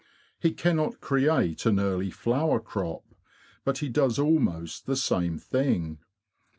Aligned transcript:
He 0.39 0.51
cannot 0.51 0.99
create 0.99 1.63
an 1.67 1.79
early 1.79 2.09
flower 2.09 2.59
crop, 2.59 3.03
but 3.63 3.77
he 3.77 3.87
does 3.89 4.17
almost 4.17 4.87
the 4.87 4.95
same 4.95 5.37
thing. 5.37 5.99